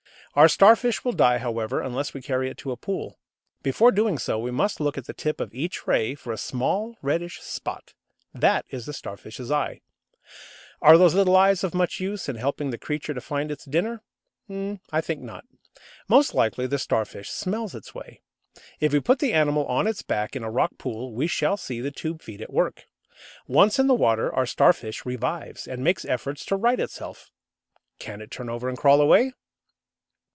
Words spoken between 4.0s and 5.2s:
so, we must look at the